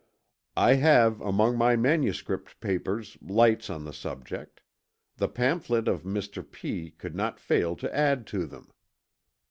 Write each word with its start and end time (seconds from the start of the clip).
I 0.57 0.73
have 0.81 1.21
among 1.21 1.59
my 1.59 1.75
manuscript 1.75 2.59
papers 2.59 3.19
lights 3.21 3.69
on 3.69 3.85
the 3.85 3.93
subject. 3.93 4.61
The 5.17 5.27
pamphlet 5.27 5.87
of 5.87 6.01
Mr. 6.01 6.41
P. 6.51 6.89
could 6.89 7.13
not 7.15 7.39
fail 7.39 7.75
to 7.75 7.95
add 7.95 8.25
to 8.25 8.47
them. 8.47 8.71